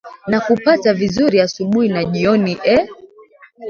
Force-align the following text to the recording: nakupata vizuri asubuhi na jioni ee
nakupata 0.27 0.93
vizuri 0.93 1.41
asubuhi 1.41 1.89
na 1.89 2.03
jioni 2.05 2.57
ee 2.65 2.87